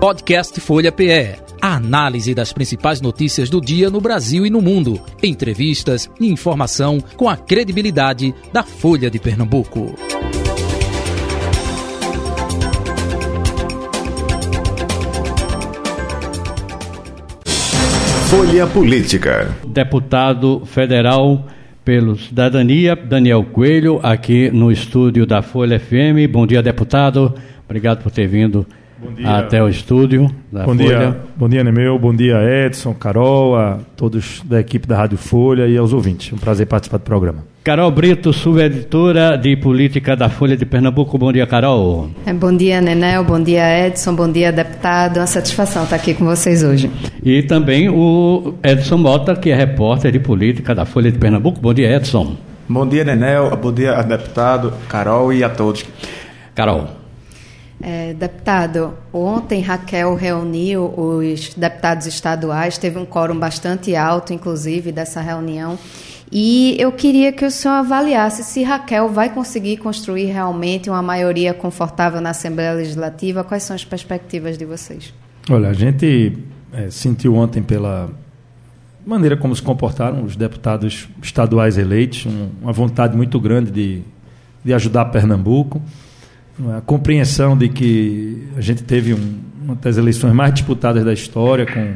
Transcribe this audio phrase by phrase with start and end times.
[0.00, 1.36] Podcast Folha PE.
[1.60, 4.98] A análise das principais notícias do dia no Brasil e no mundo.
[5.22, 9.94] Entrevistas e informação com a credibilidade da Folha de Pernambuco.
[18.30, 19.54] Folha Política.
[19.66, 21.46] Deputado federal
[21.84, 26.26] pelo Cidadania, Daniel Coelho, aqui no estúdio da Folha FM.
[26.32, 27.34] Bom dia, deputado.
[27.68, 28.66] Obrigado por ter vindo
[29.24, 30.98] até o estúdio da bom Folha.
[30.98, 31.98] Dia, bom dia, Nemeu.
[31.98, 36.32] Bom dia, Edson, Carol, a todos da equipe da Rádio Folha e aos ouvintes.
[36.32, 37.44] Um prazer participar do programa.
[37.62, 41.18] Carol Brito, subeditora de política da Folha de Pernambuco.
[41.18, 42.08] Bom dia, Carol.
[42.24, 43.22] É, bom dia, Nenel.
[43.22, 44.14] Bom dia, Edson.
[44.14, 45.18] Bom dia, deputado.
[45.18, 46.90] Uma satisfação estar aqui com vocês hoje.
[47.22, 51.60] E também o Edson Mota, que é repórter de política da Folha de Pernambuco.
[51.60, 52.34] Bom dia, Edson.
[52.66, 53.54] Bom dia, Nenel.
[53.56, 55.84] Bom dia, deputado, Carol e a todos.
[56.54, 56.99] Carol.
[57.82, 65.20] É, deputado, ontem Raquel reuniu os deputados estaduais, teve um quórum bastante alto, inclusive, dessa
[65.20, 65.78] reunião.
[66.30, 71.52] E eu queria que o senhor avaliasse se Raquel vai conseguir construir realmente uma maioria
[71.52, 73.42] confortável na Assembleia Legislativa.
[73.42, 75.12] Quais são as perspectivas de vocês?
[75.50, 76.38] Olha, a gente
[76.72, 78.10] é, sentiu ontem pela
[79.04, 84.02] maneira como se comportaram os deputados estaduais eleitos, um, uma vontade muito grande de,
[84.64, 85.82] de ajudar Pernambuco,
[86.76, 91.66] a compreensão de que a gente teve um, uma das eleições mais disputadas da história,
[91.66, 91.94] com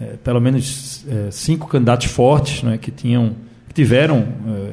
[0.00, 3.34] é, pelo menos é, cinco candidatos fortes, né, que tinham
[3.68, 4.26] que tiveram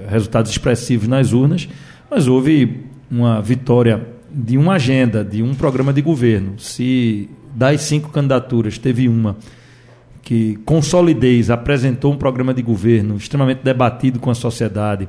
[0.06, 1.70] é, resultados expressivos nas urnas,
[2.10, 6.60] mas houve uma vitória de uma agenda, de um programa de governo.
[6.60, 9.38] Se das cinco candidaturas teve uma
[10.24, 15.08] que com solidez apresentou um programa de governo extremamente debatido com a sociedade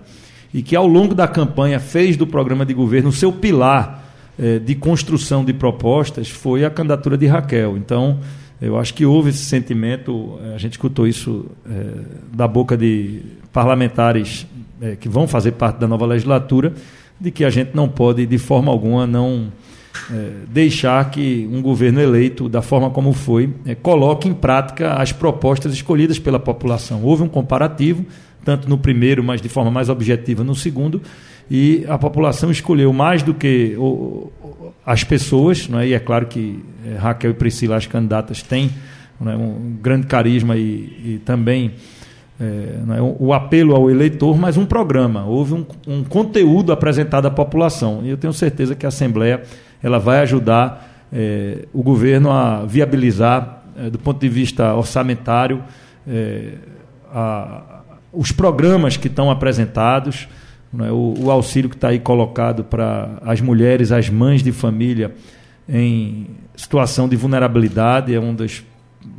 [0.52, 4.60] e que ao longo da campanha fez do programa de governo o seu pilar eh,
[4.60, 7.76] de construção de propostas foi a candidatura de Raquel.
[7.76, 8.20] Então,
[8.62, 13.20] eu acho que houve esse sentimento, a gente escutou isso eh, da boca de
[13.52, 14.46] parlamentares
[14.80, 16.72] eh, que vão fazer parte da nova legislatura,
[17.20, 19.48] de que a gente não pode, de forma alguma, não
[20.48, 26.20] deixar que um governo eleito, da forma como foi, coloque em prática as propostas escolhidas
[26.20, 27.02] pela população.
[27.02, 28.06] Houve um comparativo,
[28.48, 31.02] tanto no primeiro, mas de forma mais objetiva no segundo,
[31.50, 34.32] e a população escolheu mais do que o,
[34.86, 35.88] as pessoas, não é?
[35.88, 38.70] e é claro que é, Raquel e Priscila, as candidatas, têm
[39.20, 39.36] é?
[39.36, 40.62] um grande carisma e,
[41.16, 41.72] e também
[42.40, 42.44] é,
[42.96, 43.02] é?
[43.02, 48.08] o, apelo ao eleitor, mas um programa, houve um, um, conteúdo apresentado à população, e
[48.08, 49.42] eu tenho certeza que a Assembleia
[49.82, 55.62] ela vai ajudar é, o governo a viabilizar, do ponto de vista orçamentário,
[57.12, 57.77] a,
[58.18, 60.28] os programas que estão apresentados,
[60.80, 60.90] é?
[60.90, 65.14] o, o, auxílio que está aí colocado para as mulheres, as mães de família
[65.68, 68.64] em situação de vulnerabilidade, é um dos,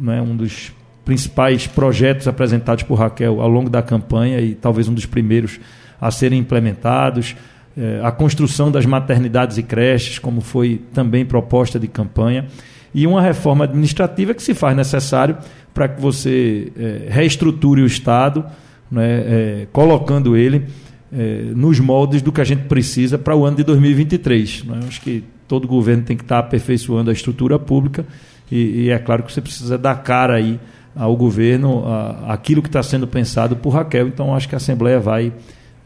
[0.06, 0.22] é?
[0.22, 0.74] um dos
[1.06, 5.62] principais projetos apresentados por Raquel ao longo da campanha e talvez um dos primeiros
[6.02, 7.38] a serem implementados.
[7.78, 12.48] É, a construção das maternidades e creches, como foi também proposta de campanha,
[12.94, 15.38] e uma reforma administrativa que se faz necessário
[15.74, 18.44] para que você é, reestruture o Estado
[18.91, 20.66] né, é, colocando ele
[21.11, 24.63] é, nos moldes do que a gente precisa para o ano de 2023.
[24.66, 24.79] Né?
[24.88, 28.05] Acho que todo governo tem que estar aperfeiçoando a estrutura pública
[28.51, 30.59] e, e é claro que você precisa dar cara aí
[30.95, 34.07] ao governo a, aquilo que está sendo pensado por Raquel.
[34.07, 35.31] Então acho que a Assembleia vai,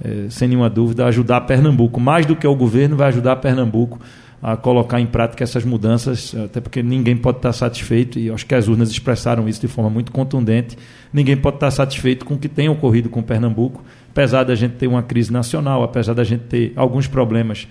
[0.04, 2.00] é, sem nenhuma dúvida, ajudar Pernambuco.
[2.00, 4.00] Mais do que o governo, vai ajudar Pernambuco
[4.44, 8.54] a colocar em prática essas mudanças, até porque ninguém pode estar satisfeito, e acho que
[8.54, 10.78] as urnas expressaram isso de forma muito contundente.
[11.14, 14.88] Ninguém pode estar satisfeito com o que tem ocorrido com Pernambuco, apesar da gente ter
[14.88, 17.70] uma crise nacional, apesar da gente ter alguns problemas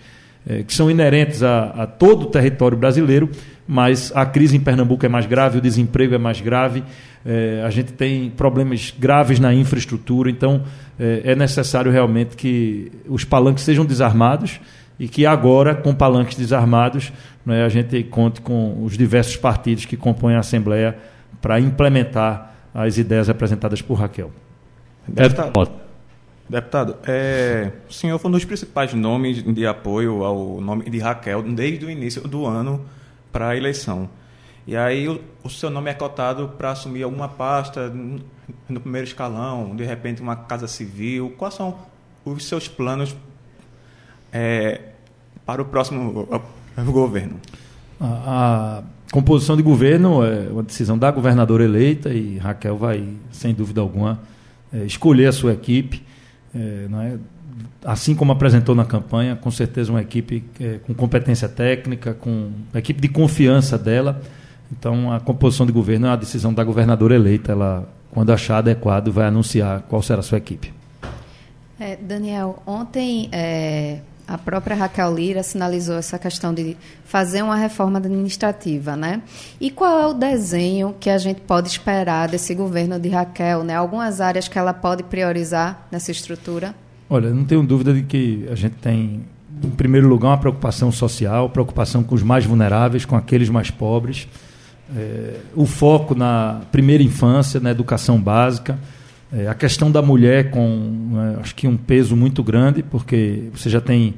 [0.49, 3.28] eh, que são inerentes a, a, todo o território brasileiro,
[3.69, 6.82] mas a crise em Pernambuco é mais grave, o desemprego é mais grave,
[7.27, 10.62] eh, a gente tem problemas graves na infraestrutura, então
[10.99, 14.59] eh, é necessário realmente que os palanques sejam desarmados
[14.99, 17.12] e que agora, com palanques desarmados,
[17.44, 20.97] né, a gente conte com os diversos partidos que compõem a Assembleia
[21.41, 24.31] para implementar as ideias apresentadas por Raquel.
[25.06, 25.73] Deputado,
[26.49, 31.43] deputado é, o senhor foi um dos principais nomes de apoio ao nome de Raquel
[31.43, 32.85] desde o início do ano
[33.33, 34.09] para a eleição.
[34.67, 37.93] E aí o, o seu nome é cotado para assumir alguma pasta
[38.69, 41.35] no primeiro escalão, de repente uma casa civil.
[41.37, 41.77] Quais são
[42.25, 43.17] os seus planos
[44.32, 44.81] é,
[45.44, 46.26] para o próximo
[46.87, 47.37] governo?
[48.00, 48.82] A, a,
[49.12, 54.20] composição de governo é uma decisão da governadora eleita e Raquel vai, sem dúvida alguma,
[54.73, 56.02] é, escolher a sua equipe.
[56.55, 57.19] É, é?
[57.84, 62.78] Assim como apresentou na campanha, com certeza uma equipe é, com competência técnica, com uma
[62.78, 64.23] equipe de confiança dela.
[64.70, 67.52] Então, a composição de governo é uma decisão da governadora eleita.
[67.52, 70.73] Ela, quando achar adequado, vai anunciar qual será a sua equipe.
[71.78, 77.99] É, Daniel, ontem é, a própria Raquel Lira sinalizou essa questão de fazer uma reforma
[77.99, 79.23] administrativa, né?
[79.61, 83.75] E qual é o desenho que a gente pode esperar desse governo de Raquel, né?
[83.75, 86.75] Algumas áreas que ela pode priorizar nessa estrutura?
[87.11, 89.25] Olha, não tenho dúvida de que a gente tem,
[89.63, 94.27] em primeiro lugar, uma preocupação social, preocupação com os mais vulneráveis, com aqueles mais pobres,
[94.97, 98.79] é, o foco na primeira infância, na educação básica,
[99.32, 103.70] é, a questão da mulher com, né, acho que um peso muito grande, porque você
[103.70, 104.14] já tem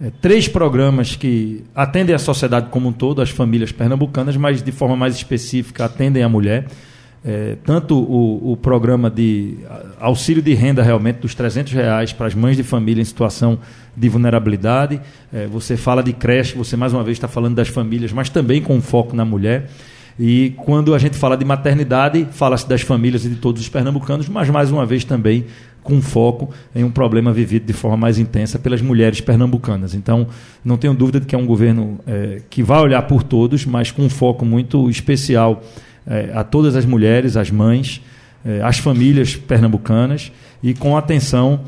[0.00, 4.72] é, três programas que atendem a sociedade como um todo, as famílias pernambucanas, mas de
[4.72, 6.66] forma mais específica atendem a mulher.
[7.24, 9.56] É, tanto o, o, programa de
[9.98, 13.58] auxílio de renda realmente dos 300 reais para as mães de família em situação
[13.96, 15.00] de vulnerabilidade.
[15.32, 18.62] É, você fala de creche, você mais uma vez está falando das famílias, mas também
[18.62, 19.68] com foco na mulher.
[20.18, 24.28] E quando a gente fala de maternidade, fala-se das famílias e de todos os pernambucanos,
[24.28, 25.44] mas mais uma vez também
[25.82, 29.94] com foco em um problema vivido de forma mais intensa pelas mulheres pernambucanas.
[29.94, 30.26] Então,
[30.64, 33.92] não tenho dúvida de que é um governo é, que vai olhar por todos, mas
[33.92, 35.62] com um foco muito especial
[36.06, 38.02] é, a todas as mulheres, as mães,
[38.44, 41.60] é, as famílias pernambucanas e com atenção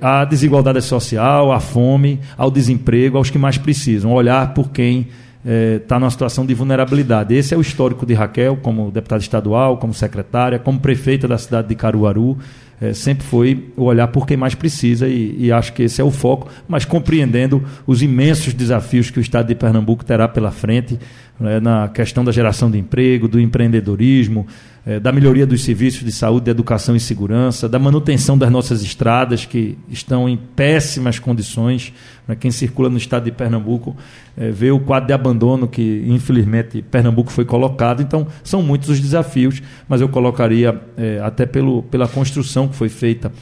[0.00, 4.12] à desigualdade social, à fome, ao desemprego, aos que mais precisam.
[4.12, 5.08] Olhar por quem
[5.46, 7.34] está é, numa situação de vulnerabilidade.
[7.34, 11.68] Esse é o histórico de Raquel, como deputada estadual, como secretária, como prefeita da cidade
[11.68, 12.36] de Caruaru.
[12.80, 16.04] É, sempre foi o olhar por quem mais precisa e, e, acho que esse é
[16.04, 20.98] o foco, mas compreendendo os imensos desafios que o Estado de Pernambuco terá pela frente
[21.38, 24.46] né, na questão da geração de emprego, do empreendedorismo,
[24.86, 28.82] é, da melhoria dos serviços de saúde, de educação e segurança, da manutenção das nossas
[28.82, 31.92] estradas que estão em péssimas condições.
[32.26, 33.96] Né, quem circula no estado de Pernambuco
[34.36, 38.00] é, vê o quadro de abandono que, infelizmente, Pernambuco foi colocado.
[38.00, 42.88] Então, são muitos os desafios, mas eu colocaria, é, até pelo, pela construção que foi
[42.88, 43.32] feita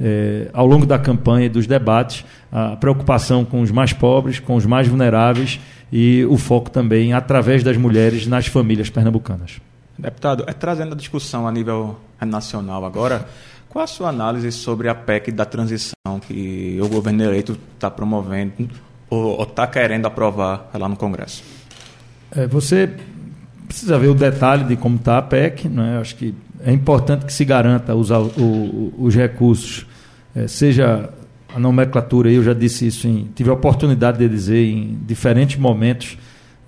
[0.00, 4.56] é, ao longo da campanha e dos debates, a preocupação com os mais pobres, com
[4.56, 5.60] os mais vulneráveis
[5.92, 9.60] e o foco também, através das mulheres, nas famílias pernambucanas.
[9.96, 13.28] Deputado, é trazendo a discussão a nível nacional agora,
[13.68, 15.92] qual a sua análise sobre a PEC da transição
[16.26, 18.70] que o governo eleito está promovendo
[19.08, 21.44] ou está querendo aprovar lá no Congresso?
[22.30, 22.90] É, você
[23.66, 25.68] precisa ver o detalhe de como está a PEC.
[25.68, 25.98] Né?
[26.00, 29.86] Acho que é importante que se garanta os, o, os recursos,
[30.34, 31.10] é, seja
[31.54, 36.18] a nomenclatura, eu já disse isso, em, tive a oportunidade de dizer em diferentes momentos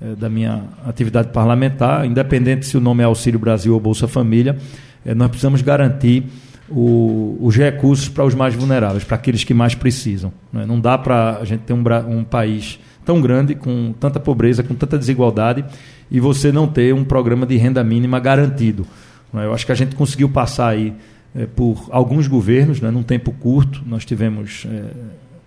[0.00, 4.56] é, da minha atividade parlamentar, independente se o nome é Auxílio Brasil ou Bolsa Família,
[5.04, 6.24] é, nós precisamos garantir
[6.68, 10.32] o, os recursos para os mais vulneráveis, para aqueles que mais precisam.
[10.52, 10.64] Né?
[10.66, 14.74] Não dá para a gente ter um, um país tão grande, com tanta pobreza, com
[14.74, 15.64] tanta desigualdade,
[16.10, 18.86] e você não ter um programa de renda mínima garantido.
[19.32, 19.44] Né?
[19.44, 20.94] Eu acho que a gente conseguiu passar aí
[21.34, 23.82] é, por alguns governos, né, num tempo curto.
[23.86, 24.90] Nós tivemos é,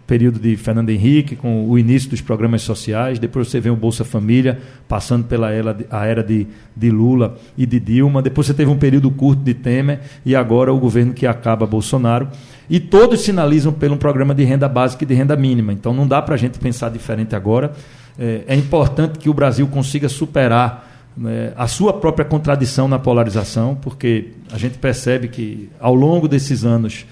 [0.09, 4.03] período de Fernando Henrique, com o início dos programas sociais, depois você vem o Bolsa
[4.03, 8.71] Família, passando pela era, a era de, de Lula e de Dilma, depois você teve
[8.71, 12.27] um período curto de Temer e agora o governo que acaba Bolsonaro.
[12.67, 15.73] E todos sinalizam pelo um programa de renda básica e de renda mínima.
[15.73, 17.73] Então não dá para a gente pensar diferente agora.
[18.17, 23.75] É, é importante que o Brasil consiga superar né, a sua própria contradição na polarização,
[23.75, 27.05] porque a gente percebe que ao longo desses anos,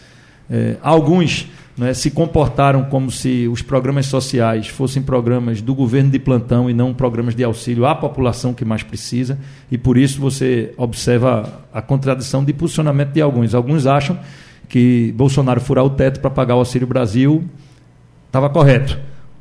[0.49, 6.17] é, alguns né, se comportaram como se os programas sociais fossem programas do governo de
[6.17, 9.37] plantão e não programas de auxílio à população que mais precisa,
[9.71, 13.53] e por isso você observa a contradição de posicionamento de alguns.
[13.53, 14.17] Alguns acham
[14.67, 17.43] que Bolsonaro furar o teto para pagar o Auxílio Brasil
[18.27, 18.97] estava correto.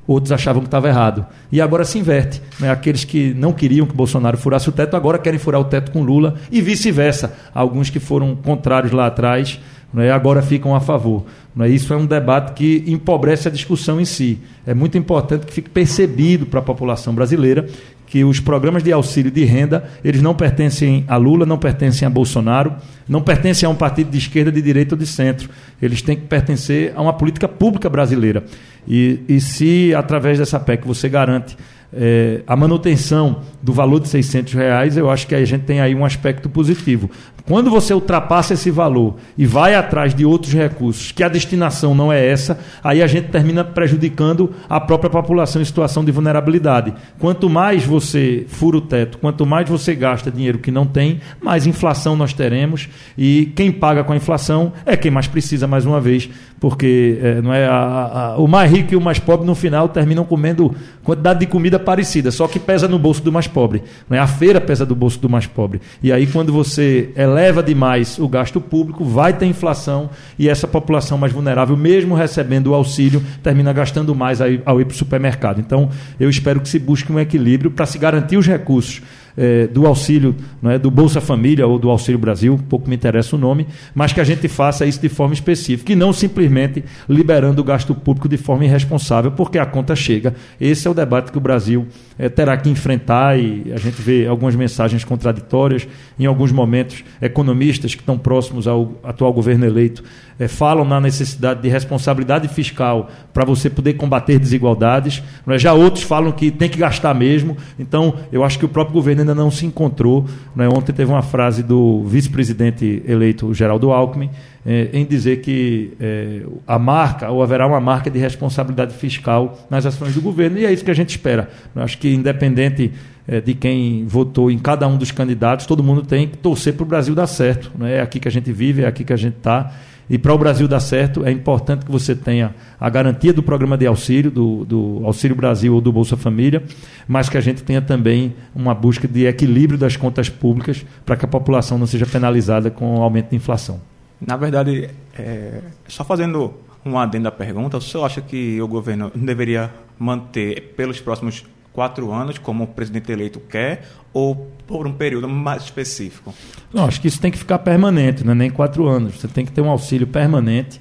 [0.06, 1.26] Outros achavam que estava errado.
[1.50, 2.40] E agora se inverte.
[2.60, 2.70] Né?
[2.70, 6.02] Aqueles que não queriam que Bolsonaro furasse o teto agora querem furar o teto com
[6.02, 7.34] Lula e vice-versa.
[7.54, 9.58] Alguns que foram contrários lá atrás
[9.92, 11.24] né, agora ficam a favor.
[11.54, 14.38] Né, isso é um debate que empobrece a discussão em si.
[14.66, 17.66] É muito importante que fique percebido para a população brasileira
[18.06, 22.10] que os programas de auxílio de renda, eles não pertencem a Lula, não pertencem a
[22.10, 22.74] Bolsonaro,
[23.08, 25.48] não pertencem a um partido de esquerda, de direita ou de centro.
[25.80, 28.44] Eles têm que pertencer a uma política pública brasileira.
[28.86, 31.56] E, e se, através dessa PEC, você garante
[31.92, 35.94] é, a manutenção do valor de 600 reais, eu acho que a gente tem aí
[35.94, 37.10] um aspecto positivo.
[37.46, 42.12] Quando você ultrapassa esse valor e vai atrás de outros recursos, que a destinação não
[42.12, 46.92] é essa, aí a gente termina prejudicando a própria população em situação de vulnerabilidade.
[47.18, 51.66] Quanto mais você fura o teto, quanto mais você gasta dinheiro que não tem, mais
[51.66, 56.00] inflação nós teremos, e quem paga com a inflação é quem mais precisa, mais uma
[56.00, 56.28] vez,
[56.60, 59.88] porque é, não é a, a, o mais rico e o mais pobre no final
[59.88, 63.82] terminam comendo quantidade de comida parecida, só que pesa no bolso do mais pobre.
[64.08, 64.20] Não é?
[64.20, 65.80] A feira pesa do bolso do mais pobre.
[66.02, 71.18] E aí, quando você eleva demais o gasto público, vai ter inflação e essa população
[71.18, 75.60] mais vulnerável, mesmo recebendo o auxílio, termina gastando mais ao ir para o supermercado.
[75.60, 79.02] Então, eu espero que se busque um equilíbrio para se garantir os recursos
[79.36, 83.36] é, do auxílio, não é, do Bolsa Família ou do Auxílio Brasil, pouco me interessa
[83.36, 87.60] o nome, mas que a gente faça isso de forma específica e não simplesmente liberando
[87.60, 90.34] o gasto público de forma irresponsável, porque a conta chega.
[90.60, 91.86] Esse é o debate que o Brasil
[92.18, 95.86] é, terá que enfrentar e a gente vê algumas mensagens contraditórias.
[96.18, 100.02] Em alguns momentos, economistas que estão próximos ao atual governo eleito
[100.38, 105.22] é, falam na necessidade de responsabilidade fiscal para você poder combater desigualdades.
[105.48, 105.58] É?
[105.58, 107.56] Já outros falam que tem que gastar mesmo.
[107.78, 110.24] Então, eu acho que o próprio governo ainda não se encontrou.
[110.56, 110.68] É?
[110.68, 114.30] Ontem teve uma frase do vice-presidente eleito, Geraldo Alckmin,
[114.64, 119.84] é, em dizer que é, a marca, ou haverá uma marca de responsabilidade fiscal nas
[119.84, 120.58] ações do governo.
[120.58, 121.50] E é isso que a gente espera.
[121.74, 122.92] Eu acho que, independente
[123.26, 126.84] é, de quem votou em cada um dos candidatos, todo mundo tem que torcer para
[126.84, 127.72] o Brasil dar certo.
[127.84, 129.72] É aqui que a gente vive, é aqui que a gente está.
[130.08, 133.76] E para o Brasil dar certo, é importante que você tenha a garantia do programa
[133.76, 136.62] de auxílio, do, do, Auxílio Brasil ou do Bolsa Família,
[137.08, 141.24] mas que a gente tenha também uma busca de equilíbrio das contas públicas para que
[141.24, 143.80] a população não seja penalizada com o aumento da inflação.
[144.20, 149.10] Na verdade, é, só fazendo um adendo à pergunta, o senhor acha que o governo
[149.14, 151.44] deveria manter pelos próximos
[151.76, 154.34] quatro anos, como o presidente eleito quer, ou
[154.66, 156.34] por um período mais específico?
[156.72, 159.20] Não, acho que isso tem que ficar permanente, não é nem quatro anos.
[159.20, 160.80] Você tem que ter um auxílio permanente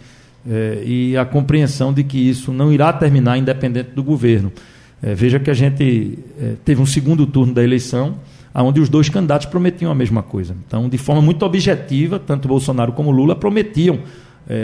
[0.49, 4.53] é, e a compreensão de que isso não irá terminar independente do governo.
[5.03, 8.15] É, veja que a gente é, teve um segundo turno da eleição,
[8.57, 10.55] onde os dois candidatos prometiam a mesma coisa.
[10.65, 13.99] Então, de forma muito objetiva, tanto Bolsonaro como Lula prometiam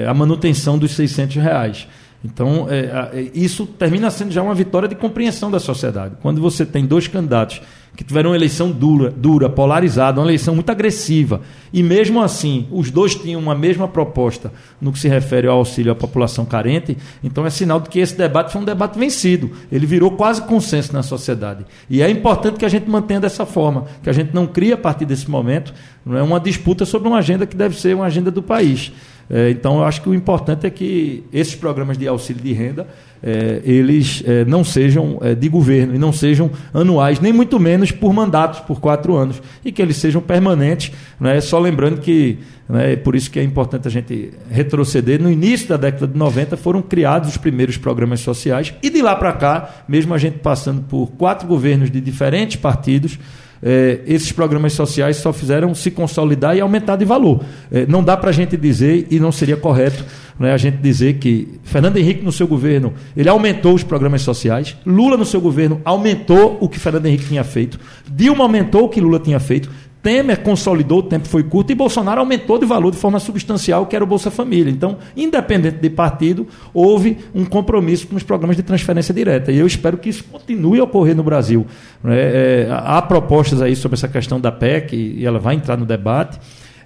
[0.07, 1.87] a manutenção dos 600 reais.
[2.23, 6.15] Então, é, é, isso termina sendo já uma vitória de compreensão da sociedade.
[6.21, 7.61] Quando você tem dois candidatos
[7.95, 11.41] que tiveram uma eleição dura, dura, polarizada, uma eleição muito agressiva,
[11.73, 15.91] e mesmo assim os dois tinham uma mesma proposta no que se refere ao auxílio
[15.91, 19.51] à população carente, então é sinal de que esse debate foi um debate vencido.
[19.69, 21.65] Ele virou quase consenso na sociedade.
[21.89, 24.77] E é importante que a gente mantenha dessa forma, que a gente não crie a
[24.77, 25.73] partir desse momento
[26.05, 28.91] não é uma disputa sobre uma agenda que deve ser uma agenda do país.
[29.29, 32.87] É, então, eu acho que o importante é que esses programas de auxílio de renda
[33.23, 37.91] é, eles é, não sejam é, de governo e não sejam anuais, nem muito menos
[37.91, 40.91] por mandatos por quatro anos, e que eles sejam permanentes.
[41.19, 41.39] Né?
[41.39, 45.69] Só lembrando que, né, é por isso que é importante a gente retroceder, no início
[45.69, 49.83] da década de 90 foram criados os primeiros programas sociais, e de lá para cá,
[49.87, 53.19] mesmo a gente passando por quatro governos de diferentes partidos,
[53.63, 57.43] é, esses programas sociais só fizeram se consolidar e aumentar de valor.
[57.71, 60.03] É, não dá para a gente dizer, e não seria correto
[60.39, 64.75] né, a gente dizer que Fernando Henrique, no seu governo, ele aumentou os programas sociais,
[64.85, 68.99] Lula, no seu governo, aumentou o que Fernando Henrique tinha feito, Dilma aumentou o que
[68.99, 69.69] Lula tinha feito,
[70.01, 73.95] Temer consolidou, o tempo foi curto, e Bolsonaro aumentou de valor de forma substancial, que
[73.95, 74.71] era o Bolsa Família.
[74.71, 79.51] Então, independente de partido, houve um compromisso com os programas de transferência direta.
[79.51, 81.67] E eu espero que isso continue a ocorrer no Brasil.
[82.05, 85.85] É, é, há propostas aí sobre essa questão da PEC, e ela vai entrar no
[85.85, 86.39] debate.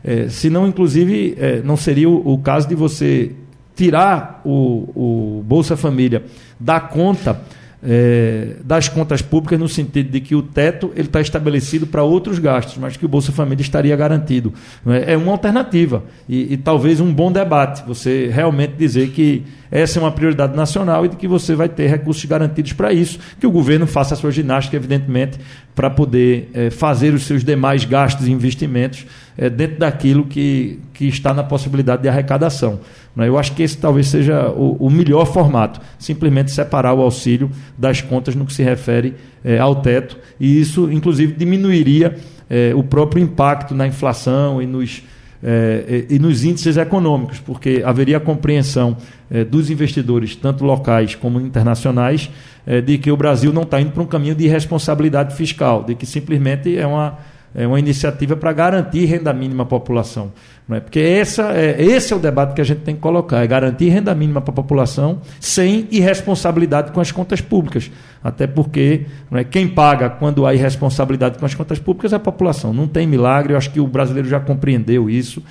[0.03, 3.31] É, se não, inclusive, é, não seria o, o, caso de você
[3.75, 6.24] tirar o, o Bolsa Família
[6.60, 7.41] da conta
[7.88, 12.39] é, das contas públicas no sentido de que o teto ele está estabelecido para outros
[12.39, 14.54] gastos, mas que o Bolsa Família estaria garantido.
[14.88, 15.13] É?
[15.13, 17.86] é uma alternativa e, e, talvez um bom debate.
[17.88, 21.88] Você realmente dizer que essa é uma prioridade nacional e de que você vai ter
[21.88, 25.38] recursos garantidos para isso, que o governo faça a sua ginástica, evidentemente,
[25.75, 29.06] para poder é, fazer os seus demais gastos e investimentos
[29.38, 32.80] é, dentro daquilo que, que está na possibilidade de arrecadação.
[33.15, 33.27] Né?
[33.27, 38.36] Eu acho que esse talvez seja o, melhor formato, simplesmente separar o auxílio das contas
[38.36, 42.15] no que se refere é, ao teto, e isso, inclusive, diminuiria
[42.50, 45.03] é, o próprio impacto na inflação e nos,
[45.41, 48.98] é, e nos índices econômicos, porque haveria a compreensão
[49.50, 52.29] dos investidores, tanto locais como internacionais,
[52.86, 56.05] de que o Brasil não está indo para um caminho de irresponsabilidade fiscal, de que
[56.05, 57.17] simplesmente é uma
[57.55, 60.33] é uma iniciativa para garantir renda mínima à população.
[60.67, 60.79] Não é?
[60.81, 63.89] Porque essa é, esse é o debate que a gente tem que colocar: é garantir
[63.89, 67.89] renda mínima para a população sem irresponsabilidade com as contas públicas.
[68.21, 72.19] Até porque não é, quem paga quando há irresponsabilidade com as contas públicas é a
[72.19, 72.74] população.
[72.74, 75.41] Não tem milagre, eu acho que o brasileiro já compreendeu isso.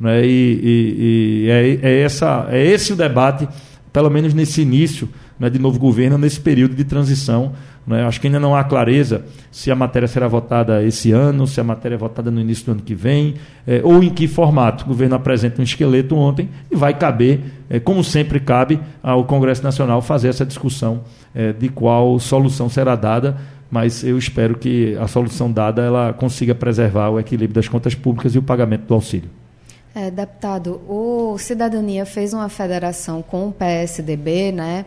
[0.00, 0.26] Não é?
[0.26, 3.46] E, e, e é, é, essa, é esse o debate
[3.92, 5.08] pelo menos nesse início
[5.38, 7.52] né, de novo governo, nesse período de transição.
[7.86, 8.04] Né?
[8.04, 11.64] Acho que ainda não há clareza se a matéria será votada esse ano, se a
[11.64, 13.34] matéria é votada no início do ano que vem,
[13.66, 14.84] é, ou em que formato.
[14.84, 19.62] O governo apresenta um esqueleto ontem e vai caber, é, como sempre cabe, ao Congresso
[19.62, 21.02] Nacional fazer essa discussão
[21.34, 23.36] é, de qual solução será dada
[23.70, 28.32] mas eu espero que a solução dada ela consiga preservar o equilíbrio das contas públicas
[28.32, 29.28] e o pagamento do auxílio.
[29.96, 34.84] É, deputado, o Cidadania fez uma federação com o PSDB, né,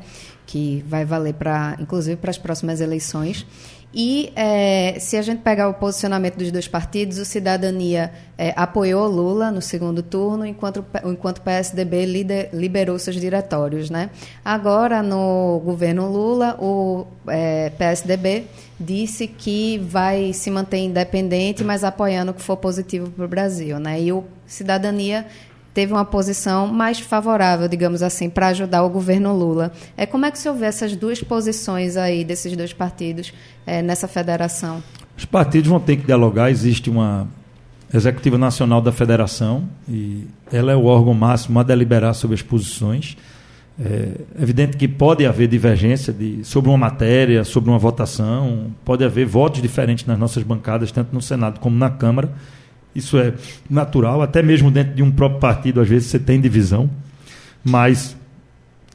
[0.48, 3.46] que vai valer para, inclusive, para as próximas eleições.
[3.94, 9.08] E é, se a gente pegar o posicionamento dos dois partidos, o Cidadania é, apoiou
[9.08, 13.89] Lula no segundo turno, enquanto, enquanto o PSDB lider, liberou seus diretórios.
[13.89, 14.10] Né?
[14.44, 18.46] Agora, no governo Lula, o é, PSDB
[18.80, 23.80] disse que vai se manter independente, mas apoiando o que for positivo para o Brasil.
[23.80, 24.01] Né?
[24.01, 25.25] E o Cidadania
[25.77, 29.72] teve uma posição mais favorável, digamos assim, para ajudar o governo Lula.
[29.96, 33.31] É, como é que se houver essas duas posições aí desses dois partidos
[33.63, 34.81] é, nessa federação?
[35.15, 37.27] Os partidos vão ter que dialogar, existe uma
[37.93, 43.15] executiva nacional da federação e ela é o órgão máximo a deliberar sobre as posições.
[43.79, 49.27] É evidente que pode haver divergência de, sobre uma matéria, sobre uma votação, pode haver
[49.27, 52.31] votos diferentes nas nossas bancadas, tanto no Senado como na Câmara.
[52.98, 53.34] Isso é
[53.70, 56.89] natural, até mesmo dentro de um próprio partido, às vezes você tem divisão,
[57.63, 58.18] mas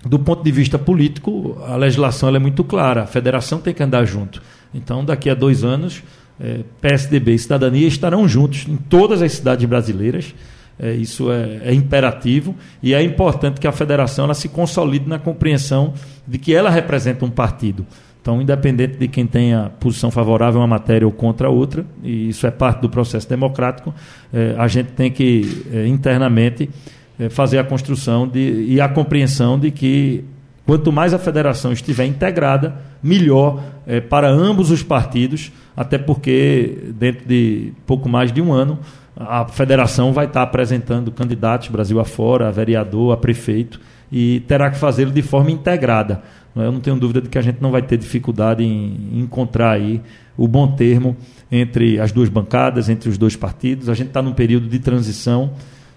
[0.04, 4.04] do ponto de vista político, a legislação é muito clara, a federação tem que andar
[4.04, 4.42] junto.
[4.74, 6.02] Então, daqui a dois anos,
[6.40, 10.34] é, PSDB e Cidadania estarão juntos em todas as cidades brasileiras.
[10.80, 15.18] É, isso é, é, imperativo e é importante que a federação ela se consolide na
[15.18, 15.92] compreensão
[16.26, 17.86] de que ela representa um partido.
[18.22, 22.28] Então, independente de quem tenha posição favorável a uma matéria ou contra a outra, e
[22.28, 23.92] isso é parte do processo democrático,
[24.32, 26.70] eh, a gente tem que eh, internamente
[27.18, 30.24] eh, fazer a construção de, e a compreensão de que
[30.64, 33.60] quanto mais a federação estiver integrada, melhor
[34.08, 38.78] para ambos os partidos, até porque dentro de pouco mais de um ano
[39.16, 44.78] a federação vai estar apresentando candidatos Brasil afora, a vereador, a prefeito, e terá que
[44.78, 46.22] fazê-lo de forma integrada.
[46.54, 50.00] Eu não tenho dúvida de que a gente não vai ter dificuldade em encontrar aí
[50.36, 51.16] o bom termo
[51.50, 53.88] entre as duas bancadas, entre os dois partidos.
[53.88, 55.52] A gente está num período de transição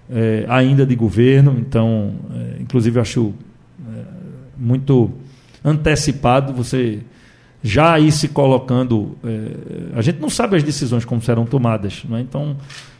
[0.10, 3.34] é, ainda de governo, então, é, inclusive, acho
[3.86, 4.01] é,
[4.58, 5.12] muito
[5.63, 6.99] antecipado você
[7.63, 9.17] já ir se colocando.
[9.95, 12.19] a gente não sabe as decisões como serão tomadas, é?
[12.19, 12.56] então.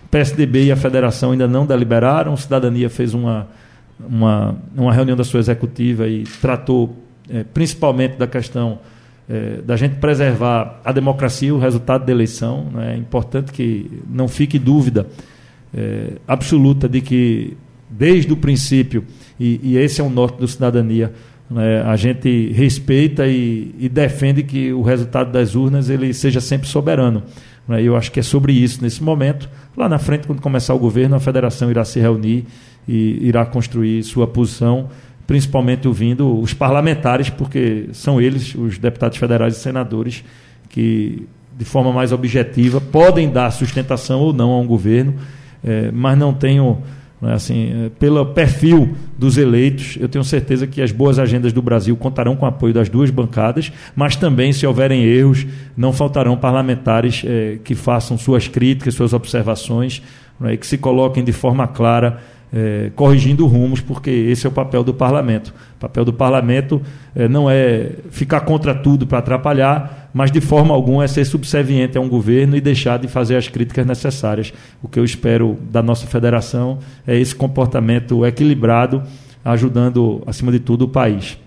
[0.10, 3.49] PSDB e a federação ainda não deliberaram, Cidadania fez uma,
[3.99, 6.95] uma, uma reunião da sua executiva e tratou
[7.29, 8.79] é, principalmente da questão
[9.27, 12.67] é, da gente preservar a democracia, o resultado da eleição.
[12.71, 12.93] Né?
[12.93, 15.07] É importante que não fique dúvida
[15.73, 17.57] é, absoluta de que,
[17.89, 19.03] desde o princípio,
[19.39, 21.11] e, e esse é o norte do cidadania,
[21.49, 21.81] né?
[21.81, 27.23] a gente respeita e, e, defende que o resultado das urnas ele seja sempre soberano.
[27.67, 27.81] Né?
[27.81, 29.49] Eu acho que é sobre isso nesse momento.
[29.75, 32.45] Lá na frente, quando começar o governo, a federação irá se reunir
[32.88, 34.89] e irá construir sua posição
[35.27, 40.23] principalmente ouvindo os parlamentares, porque são eles, os deputados federais e senadores,
[40.69, 45.15] que de forma mais objetiva podem dar sustentação ou não a um governo,
[45.63, 46.79] é, mas não tenho,
[47.21, 51.61] né, assim, é, pelo perfil dos eleitos, eu tenho certeza que as boas agendas do
[51.61, 56.38] Brasil contarão com o apoio das duas bancadas, mas também, se houverem erros, não faltarão
[56.38, 60.03] parlamentares é, que façam suas críticas, suas observações,
[60.39, 62.21] né, que se coloquem de forma clara
[62.55, 65.53] é, corrigindo rumos, porque esse é o papel do parlamento.
[65.75, 66.81] O papel do parlamento
[67.13, 71.97] é, não é ficar contra tudo para atrapalhar, mas de forma alguma é ser subserviente
[71.97, 74.53] a um governo e deixar de fazer as críticas necessárias.
[74.81, 79.03] O que eu espero da nossa federação é esse comportamento equilibrado,
[79.43, 81.37] ajudando, acima de tudo, o país.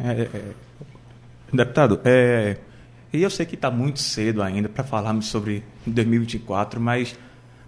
[0.00, 0.42] É, é, é
[1.52, 2.56] deputado, é,
[3.12, 7.16] e eu sei que está muito cedo ainda para falarmos sobre 2024, mas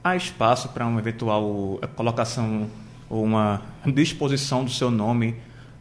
[0.02, 2.68] há espaço para uma eventual colocação
[3.08, 5.36] ou uma disposição do seu nome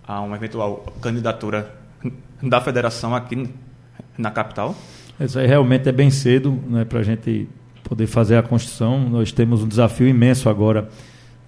[0.08, 1.75] a uma eventual candidatura
[2.41, 3.49] da federação aqui
[4.17, 4.75] na capital?
[5.19, 7.49] Isso aí realmente é bem cedo né, para a gente
[7.84, 9.10] poder fazer a construção.
[9.10, 10.89] Nós temos um desafio imenso agora,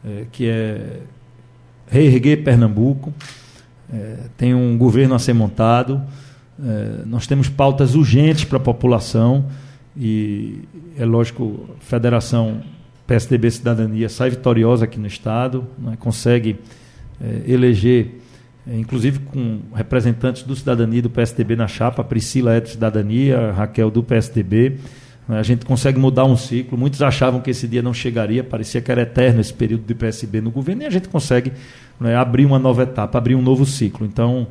[0.04, 1.02] é, que é
[1.88, 3.14] reerguer Pernambuco.
[3.92, 6.02] É, tem um governo a ser montado.
[6.64, 9.46] É, nós temos pautas urgentes para a população.
[9.98, 10.62] E
[10.98, 12.62] é lógico, a Federação
[13.08, 16.58] PSDB Cidadania sai vitoriosa aqui no Estado, né, consegue
[17.20, 18.12] é, eleger,
[18.68, 23.52] é, inclusive com representantes do Cidadania e do PSDB na chapa, Priscila é do Cidadania,
[23.52, 24.78] Raquel do PSDB.
[25.28, 26.76] A gente consegue mudar um ciclo.
[26.76, 30.42] Muitos achavam que esse dia não chegaria, parecia que era eterno esse período de PSB
[30.42, 31.52] no governo, e a gente consegue
[32.00, 34.08] né, abrir uma nova etapa, abrir um novo ciclo.
[34.08, 34.48] Então,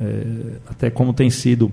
[0.00, 0.22] é,
[0.68, 1.72] até como tem sido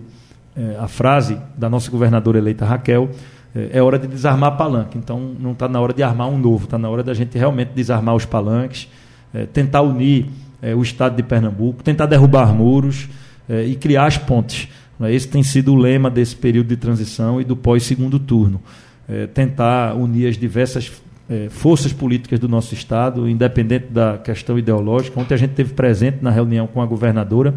[0.55, 3.09] é, a frase da nossa governadora eleita Raquel,
[3.55, 4.97] é, é hora de desarmar palanque.
[4.97, 7.71] Então, não está na hora de armar um novo, está na hora da gente realmente
[7.73, 8.89] desarmar os palanques,
[9.33, 10.27] é, tentar unir
[10.61, 13.07] é, o Estado de Pernambuco, tentar derrubar muros
[13.47, 14.67] é, e criar as pontes.
[14.99, 15.13] Né?
[15.13, 18.61] Esse tem sido o lema desse período de transição e do pós-segundo turno.
[19.07, 20.91] É, tentar unir as diversas
[21.29, 25.19] é, forças políticas do nosso Estado, independente da questão ideológica.
[25.19, 27.53] Ontem a gente teve presente na reunião com a governadora,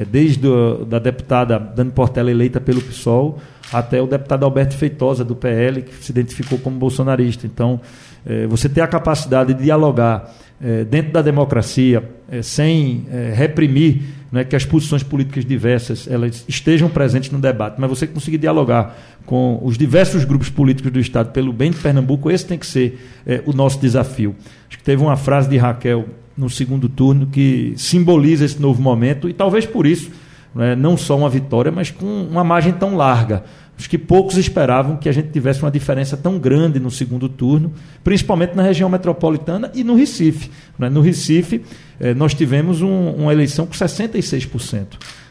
[0.00, 3.38] é, desde a da deputada Dani Portela, eleita pelo PSOL,
[3.72, 7.46] até o deputado Alberto Feitosa, do PL, que se identificou como bolsonarista.
[7.46, 7.80] Então,
[8.24, 14.02] é, você ter a capacidade de dialogar é, dentro da democracia, é, sem é, reprimir
[14.30, 18.96] né, que as posições políticas diversas elas estejam presentes no debate, mas você conseguir dialogar
[19.26, 23.00] com os diversos grupos políticos do Estado pelo bem de Pernambuco, esse tem que ser
[23.26, 24.34] é, o nosso desafio.
[24.68, 26.06] Acho que teve uma frase de Raquel
[26.40, 30.10] no segundo turno que simboliza esse novo momento e talvez por isso,
[30.54, 33.44] né, não só uma vitória, mas com uma margem tão larga.
[33.78, 37.72] Acho que poucos esperavam que a gente tivesse uma diferença tão grande no segundo turno,
[38.04, 40.50] principalmente na região metropolitana e no Recife.
[40.78, 40.90] Né?
[40.90, 41.62] No Recife,
[41.98, 44.86] eh, nós tivemos um, uma eleição com 66%.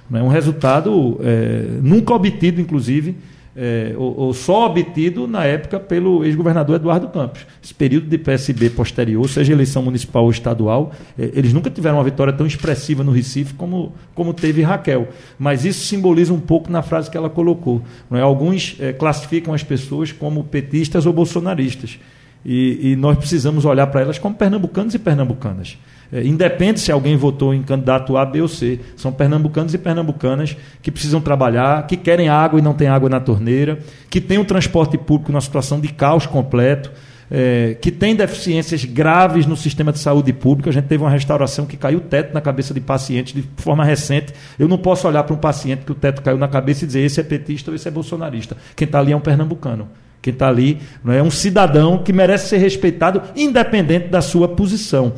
[0.09, 0.23] Né?
[0.23, 3.15] Um resultado eh, nunca obtido, inclusive,
[3.61, 7.45] é, ou, ou, só obtido na época pelo ex-governador Eduardo Campos.
[7.61, 12.03] Esse período de PSB posterior, seja eleição municipal ou estadual, é, eles nunca tiveram uma
[12.05, 15.09] vitória tão expressiva no Recife como, como teve Raquel.
[15.37, 17.81] Mas isso simboliza um pouco na frase que ela colocou.
[18.13, 18.21] É?
[18.21, 21.99] Alguns é, classificam as pessoas como petistas ou bolsonaristas.
[22.45, 25.77] E, e nós precisamos olhar para elas como pernambucanos e pernambucanas.
[26.11, 28.79] É, independe se alguém votou em candidato A, B ou C.
[28.95, 33.19] São pernambucanos e pernambucanas que precisam trabalhar, que querem água e não tem água na
[33.19, 36.91] torneira, que têm o transporte público numa situação de caos completo,
[37.31, 40.71] é, que tem deficiências graves no sistema de saúde pública.
[40.71, 43.85] A gente teve uma restauração que caiu o teto na cabeça de pacientes de forma
[43.85, 44.33] recente.
[44.57, 47.01] Eu não posso olhar para um paciente que o teto caiu na cabeça e dizer
[47.01, 48.57] esse é petista ou esse é bolsonarista.
[48.75, 49.87] Quem está ali é um pernambucano.
[50.21, 55.13] Quem está ali não é um cidadão que merece ser respeitado, independente da sua posição.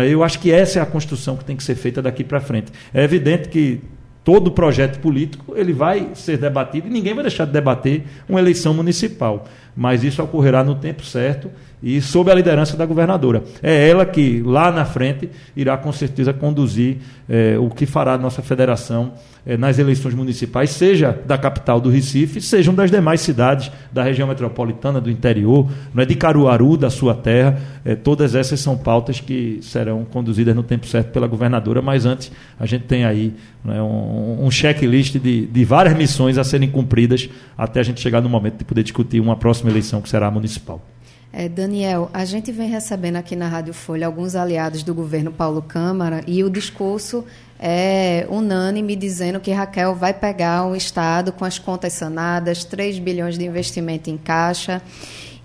[0.00, 0.08] É?
[0.08, 2.72] Eu acho que essa é a construção que tem que ser feita daqui para frente.
[2.92, 3.80] É evidente que
[4.26, 8.74] todo projeto político ele vai ser debatido e ninguém vai deixar de debater uma eleição
[8.74, 9.46] municipal.
[9.76, 11.50] Mas isso ocorrerá no tempo certo
[11.82, 13.44] e sob a liderança da governadora.
[13.62, 18.18] É ela que, lá na frente, irá com certeza conduzir é, o que fará a
[18.18, 19.12] nossa federação
[19.46, 24.26] é, nas eleições municipais, seja da capital do Recife, sejam das demais cidades da região
[24.26, 27.56] metropolitana, do interior, não é de Caruaru, da sua terra.
[27.84, 32.32] É, todas essas são pautas que serão conduzidas no tempo certo pela governadora, mas antes
[32.58, 33.34] a gente tem aí
[33.68, 38.20] é, um, um checklist de, de várias missões a serem cumpridas até a gente chegar
[38.20, 40.80] no momento de poder discutir uma próxima eleição que será municipal.
[41.32, 45.60] É, Daniel, a gente vem recebendo aqui na Rádio Folha alguns aliados do governo Paulo
[45.60, 47.24] Câmara e o discurso
[47.58, 53.36] é unânime dizendo que Raquel vai pegar o Estado com as contas sanadas, 3 bilhões
[53.36, 54.80] de investimento em caixa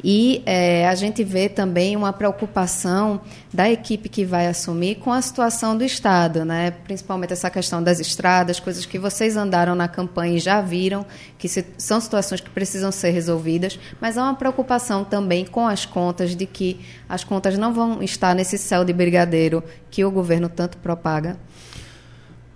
[0.04, 3.22] e é, a gente vê também uma preocupação
[3.54, 6.72] da equipe que vai assumir com a situação do Estado, né?
[6.72, 11.06] principalmente essa questão das estradas, coisas que vocês andaram na campanha e já viram,
[11.38, 15.86] que se, são situações que precisam ser resolvidas, mas há uma preocupação também com as
[15.86, 20.50] contas, de que as contas não vão estar nesse céu de brigadeiro que o governo
[20.50, 21.38] tanto propaga.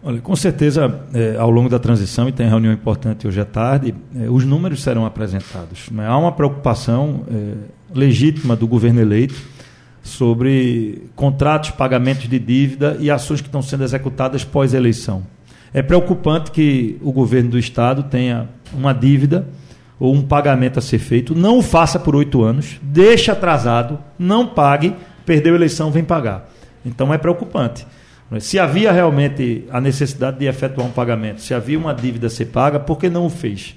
[0.08, 3.96] Olha, com certeza, é, ao longo da transição, e tem reunião importante hoje à tarde,
[4.16, 5.90] é, os números serão apresentados.
[5.90, 6.06] Né?
[6.06, 7.54] Há uma preocupação é,
[7.92, 9.34] legítima do governo eleito
[10.04, 15.24] sobre contratos, pagamentos de dívida e ações que estão sendo executadas pós-eleição.
[15.74, 19.48] É preocupante que o governo do Estado tenha uma dívida
[20.00, 24.46] ou um pagamento a ser feito, não o faça por oito anos, deixe atrasado, não
[24.46, 24.94] pague,
[25.26, 26.48] perdeu a eleição, vem pagar.
[26.86, 27.88] Então é preocupante.
[28.40, 32.46] Se havia realmente a necessidade de efetuar um pagamento, se havia uma dívida a ser
[32.46, 33.76] paga, por que não o fez?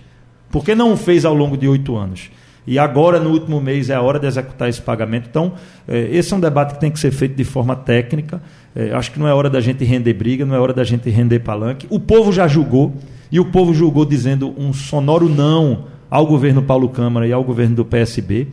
[0.50, 2.30] Por que não o fez ao longo de oito anos?
[2.66, 5.26] E agora, no último mês, é a hora de executar esse pagamento.
[5.30, 5.54] Então,
[5.86, 8.42] eh, esse é um debate que tem que ser feito de forma técnica.
[8.76, 11.08] Eh, acho que não é hora da gente render briga, não é hora da gente
[11.08, 11.86] render palanque.
[11.88, 12.94] O povo já julgou,
[13.32, 17.76] e o povo julgou dizendo um sonoro não ao governo Paulo Câmara e ao governo
[17.76, 18.48] do PSB.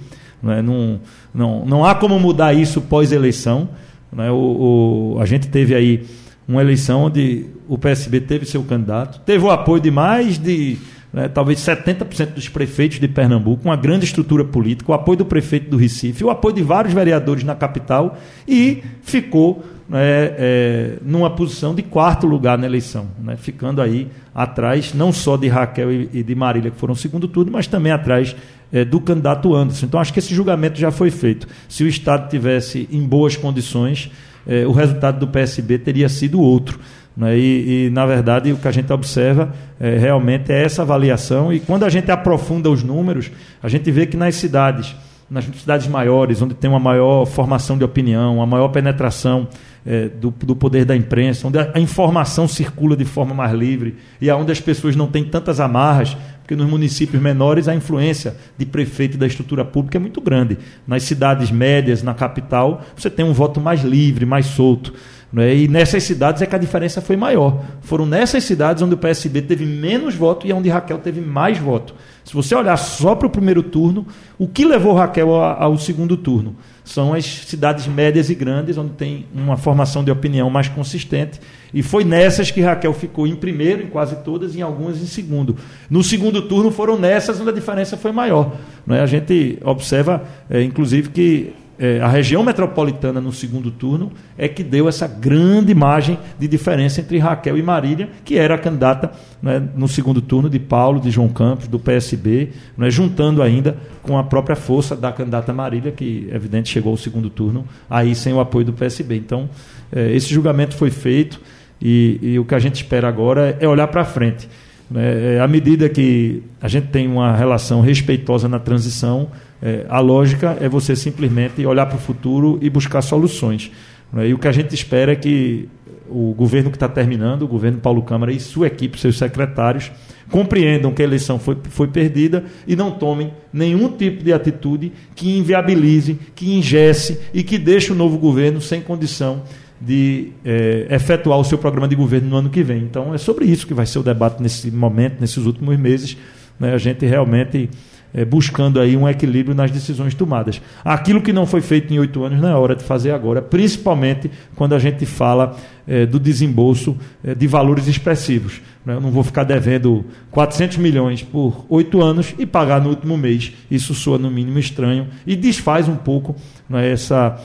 [0.48, 0.62] É?
[0.62, 1.00] não,
[1.34, 3.68] não, não há como mudar isso pós-eleição.
[4.16, 4.32] Né?
[4.32, 6.06] O, o, a gente teve aí
[6.48, 10.78] uma eleição onde o PSB teve seu candidato, teve o apoio de mais de
[11.12, 15.70] né, talvez 70% dos prefeitos de Pernambuco, uma grande estrutura política, o apoio do prefeito
[15.70, 21.76] do Recife, o apoio de vários vereadores na capital e ficou né, é, numa posição
[21.76, 26.24] de quarto lugar na eleição, né, ficando aí atrás não só de Raquel e, e
[26.24, 28.36] de Marília, que foram segundo turno, mas também atrás
[28.72, 29.86] é, do candidato Anderson.
[29.86, 31.48] Então, acho que esse julgamento já foi feito.
[31.70, 34.12] Se o Estado tivesse em boas condições,
[34.48, 36.80] é, o resultado do PSB teria sido outro.
[37.16, 37.38] Né?
[37.38, 41.54] E, e, na verdade, o que a gente observa é, realmente é essa avaliação.
[41.54, 44.96] E quando a gente aprofunda os números, a gente vê que nas cidades,
[45.30, 49.48] nas cidades maiores, onde tem uma maior formação de opinião, uma maior penetração
[49.86, 54.30] é, do, do, poder da imprensa, onde a, informação circula de forma mais livre e
[54.32, 59.16] onde as pessoas não têm tantas amarras, porque nos municípios menores a influência de prefeito
[59.16, 60.58] e da estrutura pública é muito grande.
[60.88, 64.94] Nas cidades médias, na capital, você tem um voto mais livre, mais solto.
[65.34, 65.56] Né?
[65.56, 67.64] E nessas cidades é que a diferença foi maior.
[67.82, 71.96] Foram nessas cidades onde o PSB teve menos voto e onde Raquel teve mais voto.
[72.26, 76.56] Se você olhar só para o primeiro turno, o que levou Raquel ao segundo turno?
[76.84, 81.40] São as cidades médias e grandes, onde tem uma formação de opinião mais consistente.
[81.72, 85.06] E foi nessas que Raquel ficou em primeiro, em quase todas, e em algumas em
[85.06, 85.56] segundo.
[85.88, 88.56] No segundo turno foram nessas onde a diferença foi maior.
[88.88, 89.02] Não é?
[89.02, 94.64] A gente observa, é, inclusive, que é, a região metropolitana no segundo turno é que
[94.64, 99.12] deu essa grande margem de diferença entre Raquel e Marília, que era a candidata
[99.42, 104.18] né, no segundo turno de Paulo, de João Campos, do PSB, né, juntando ainda com
[104.18, 108.40] a própria força da candidata Marília, que evidente chegou ao segundo turno aí sem o
[108.40, 109.18] apoio do PSB.
[109.18, 109.50] Então,
[109.92, 111.42] é, esse julgamento foi feito
[111.82, 114.48] e, e o que a gente espera agora é olhar para frente.
[114.90, 119.30] Né, é, à medida que a gente tem uma relação respeitosa na transição,
[119.62, 123.72] é, a lógica é você simplesmente olhar para o futuro e buscar soluções.
[124.12, 124.30] Né?
[124.30, 125.70] E o que a gente espera é que
[126.10, 129.92] o governo que está terminando, o governo Paulo Câmara e sua equipe, seus secretários,
[130.30, 135.38] compreendam que a eleição foi, foi perdida e não tomem nenhum tipo de atitude que
[135.38, 139.44] inviabilize, que ingesse e que deixe o novo governo sem condição
[139.80, 142.82] de é, efetuar o seu programa de governo no ano que vem.
[142.84, 146.18] Então, é sobre isso que vai ser o debate nesse momento, nesses últimos meses.
[146.60, 146.74] Né?
[146.74, 147.70] A gente realmente
[148.16, 150.62] é, buscando aí um equilíbrio nas decisões tomadas.
[150.86, 154.32] Aquilo que não foi feito em oito anos não é hora de fazer agora, principalmente
[154.56, 158.62] quando a gente fala é, do desembolso é, de valores expressivos.
[158.86, 158.94] Né?
[158.94, 163.52] Eu não vou ficar devendo 400 milhões por oito anos e pagar no último mês.
[163.70, 166.38] Isso soa no mínimo estranho e desfaz um pouco
[166.70, 167.38] né, essa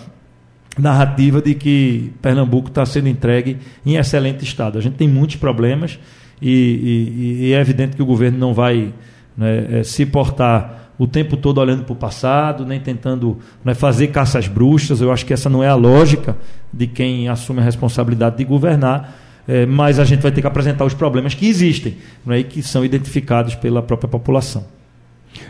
[0.79, 4.79] narrativa de que Pernambuco está sendo entregue em excelente estado.
[4.79, 5.99] A gente tem muitos problemas
[6.41, 8.95] e, e, e é evidente que o governo não vai
[9.41, 14.09] né, é, se portar o tempo todo olhando para o passado, nem tentando né, fazer
[14.09, 15.01] caças bruxas.
[15.01, 16.37] Eu acho que essa não é a lógica
[16.71, 19.17] de quem assume a responsabilidade de governar.
[19.49, 22.63] É, mas a gente vai ter que apresentar os problemas que existem né, e que
[22.63, 24.65] são identificados pela própria população.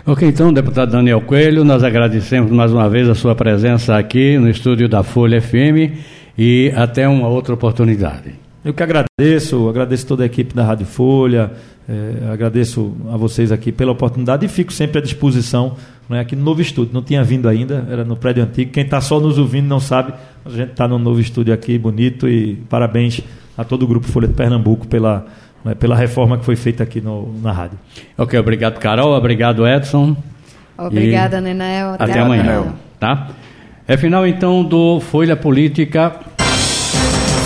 [0.06, 4.48] Ok, então, deputado Daniel Coelho, nós agradecemos mais uma vez a sua presença aqui no
[4.48, 5.98] estúdio da Folha FM
[6.38, 8.34] e até uma outra oportunidade.
[8.62, 11.50] Eu que agradeço, agradeço toda a equipe da Rádio Folha,
[11.88, 15.76] é, agradeço a vocês aqui pela oportunidade e fico sempre à disposição
[16.10, 16.92] né, aqui no novo estúdio.
[16.92, 18.70] Não tinha vindo ainda, era no prédio antigo.
[18.70, 20.12] Quem está só nos ouvindo não sabe,
[20.44, 23.22] a gente está no novo estúdio aqui, bonito, e parabéns
[23.56, 25.24] a todo o Grupo Folha de Pernambuco pela,
[25.64, 27.78] né, pela reforma que foi feita aqui no, na rádio.
[28.18, 29.16] Ok, obrigado, Carol.
[29.16, 30.14] Obrigado, Edson.
[30.76, 31.40] Obrigada, e...
[31.40, 31.94] Nenel.
[31.94, 32.42] Até, Até amanhã.
[32.42, 32.74] amanhã.
[32.98, 33.28] Tá?
[33.88, 36.14] É final, então, do Folha Política.